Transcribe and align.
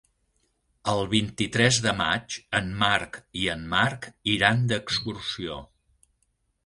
El 0.93 1.01
vint-i-tres 1.09 1.77
de 1.87 1.93
maig 1.99 2.37
en 2.61 2.71
Marc 2.85 3.19
i 3.43 3.45
en 3.57 3.67
Marc 3.75 4.09
iran 4.37 4.65
d'excursió. 4.73 5.61